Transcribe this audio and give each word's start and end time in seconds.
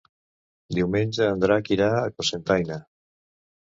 Diumenge 0.77 1.27
en 1.33 1.43
Drac 1.45 1.71
irà 1.77 1.91
a 1.99 2.03
Cocentaina. 2.17 2.79